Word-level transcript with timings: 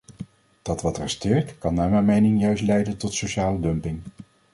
Dat 0.61 0.81
wat 0.81 0.97
resteert, 0.97 1.57
kan 1.57 1.73
naar 1.73 1.89
mijn 1.89 2.05
mening 2.05 2.41
juist 2.41 2.63
leiden 2.63 2.97
tot 2.97 3.13
sociale 3.13 3.59
dumping. 3.59 4.01